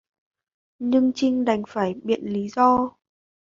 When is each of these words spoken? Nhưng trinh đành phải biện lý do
Nhưng 0.79 1.11
trinh 1.15 1.45
đành 1.45 1.63
phải 1.67 1.93
biện 2.03 2.21
lý 2.23 2.49
do 2.49 2.89